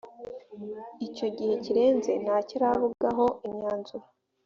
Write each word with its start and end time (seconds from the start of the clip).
icyo 1.07 1.27
gihe 1.37 1.53
kirenze 1.63 2.11
ntacyo 2.23 2.55
arab 2.59 2.81
ugaho 2.89 3.25
imyanzuro 3.47 4.05